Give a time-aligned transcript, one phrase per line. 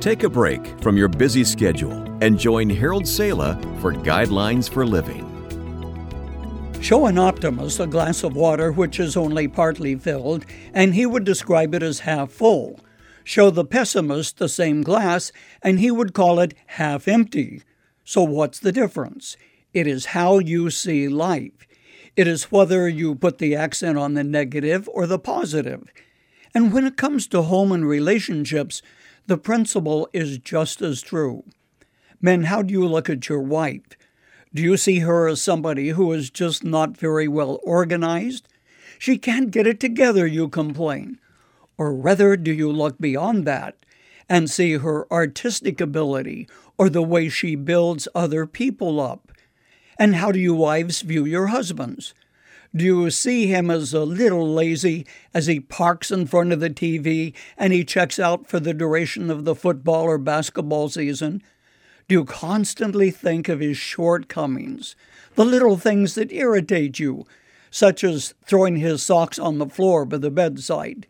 [0.00, 1.92] Take a break from your busy schedule
[2.22, 5.26] and join Harold Sala for Guidelines for Living.
[6.80, 11.24] Show an optimist a glass of water which is only partly filled, and he would
[11.24, 12.80] describe it as half full.
[13.24, 17.62] Show the pessimist the same glass, and he would call it half empty.
[18.02, 19.36] So, what's the difference?
[19.74, 21.66] It is how you see life.
[22.16, 25.92] It is whether you put the accent on the negative or the positive.
[26.54, 28.80] And when it comes to home and relationships,
[29.26, 31.44] the principle is just as true.
[32.20, 33.96] Men, how do you look at your wife?
[34.52, 38.48] Do you see her as somebody who is just not very well organized?
[38.98, 41.18] She can't get it together, you complain.
[41.78, 43.76] Or rather, do you look beyond that
[44.28, 49.32] and see her artistic ability or the way she builds other people up?
[49.98, 52.12] And how do you wives view your husbands?
[52.74, 56.70] Do you see him as a little lazy as he parks in front of the
[56.70, 61.42] TV and he checks out for the duration of the football or basketball season?
[62.08, 64.94] Do you constantly think of his shortcomings,
[65.34, 67.26] the little things that irritate you,
[67.72, 71.08] such as throwing his socks on the floor by the bedside?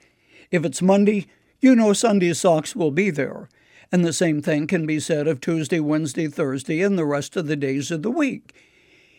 [0.50, 1.26] If it's Monday,
[1.60, 3.50] you know Sunday's socks will be there.
[3.92, 7.48] And the same thing can be said of Tuesday, Wednesday, Thursday, and the rest of
[7.48, 8.54] the days of the week.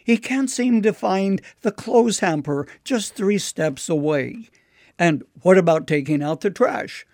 [0.04, 4.50] He can't seem to find the clothes hamper just three steps away.
[4.98, 7.06] And what about taking out the trash?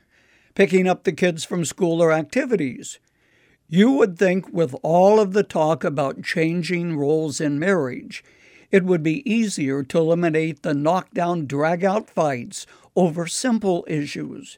[0.55, 2.99] Picking up the kids from school or activities?
[3.69, 8.23] You would think, with all of the talk about changing roles in marriage,
[8.71, 14.57] it would be easier to eliminate the knockdown, drag out fights over simple issues.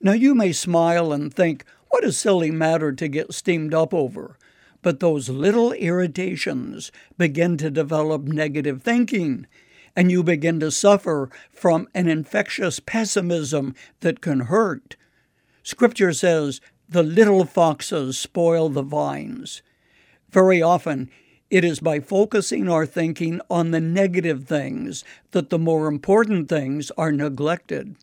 [0.00, 4.36] Now, you may smile and think, what a silly matter to get steamed up over.
[4.84, 9.46] But those little irritations begin to develop negative thinking,
[9.96, 14.96] and you begin to suffer from an infectious pessimism that can hurt.
[15.62, 19.62] Scripture says, the little foxes spoil the vines.
[20.30, 21.08] Very often,
[21.48, 26.90] it is by focusing our thinking on the negative things that the more important things
[26.98, 27.96] are neglected.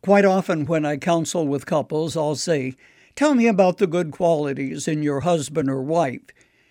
[0.00, 2.76] Quite often, when I counsel with couples, I'll say,
[3.14, 6.22] Tell me about the good qualities in your husband or wife,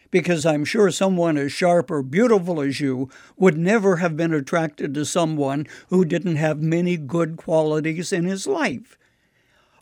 [0.09, 4.94] because I'm sure someone as sharp or beautiful as you would never have been attracted
[4.96, 8.97] to someone who didn't have many good qualities in his life.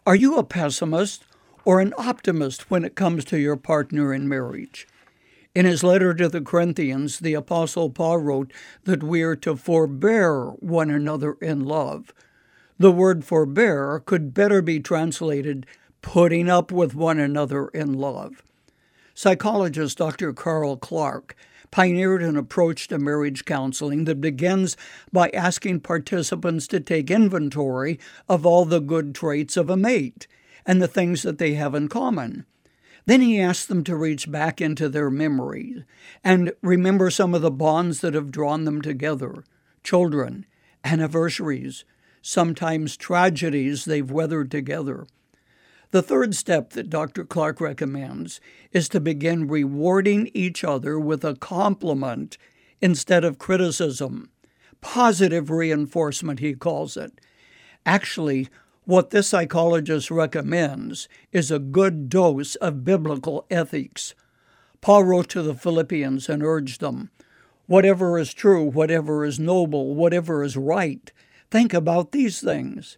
[0.05, 1.23] Are you a pessimist
[1.63, 4.87] or an optimist when it comes to your partner in marriage?
[5.55, 8.53] In his letter to the Corinthians, the Apostle Paul wrote
[8.83, 12.13] that we are to forbear one another in love.
[12.77, 15.65] The word forbear could better be translated
[16.01, 18.43] putting up with one another in love.
[19.13, 20.33] Psychologist Dr.
[20.33, 21.35] Carl Clark
[21.71, 24.75] pioneered an approach to marriage counseling that begins
[25.11, 30.27] by asking participants to take inventory of all the good traits of a mate
[30.65, 32.45] and the things that they have in common.
[33.05, 35.83] Then he asks them to reach back into their memory
[36.23, 39.43] and remember some of the bonds that have drawn them together
[39.83, 40.45] children,
[40.83, 41.85] anniversaries,
[42.21, 45.07] sometimes tragedies they've weathered together.
[45.91, 47.25] The third step that Dr.
[47.25, 48.39] Clark recommends
[48.71, 52.37] is to begin rewarding each other with a compliment
[52.79, 54.29] instead of criticism.
[54.81, 57.19] Positive reinforcement, he calls it.
[57.85, 58.49] Actually,
[58.85, 64.13] what this psychologist recommends is a good dose of biblical ethics.
[64.81, 67.09] Paul wrote to the Philippians and urged them
[67.69, 71.11] whatever is true, whatever is noble, whatever is right,
[71.51, 72.97] think about these things.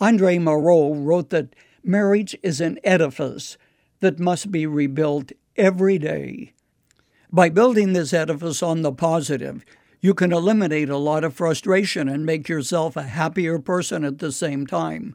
[0.00, 1.54] Andre Maurois wrote that
[1.86, 3.58] Marriage is an edifice
[4.00, 6.54] that must be rebuilt every day.
[7.30, 9.66] By building this edifice on the positive,
[10.00, 14.32] you can eliminate a lot of frustration and make yourself a happier person at the
[14.32, 15.14] same time.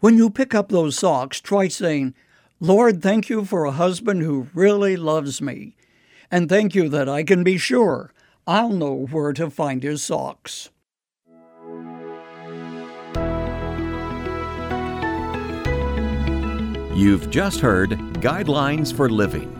[0.00, 2.14] When you pick up those socks, try saying,
[2.60, 5.74] Lord, thank you for a husband who really loves me.
[6.30, 8.12] And thank you that I can be sure
[8.46, 10.68] I'll know where to find his socks.
[16.98, 19.54] You've just heard Guidelines for Living.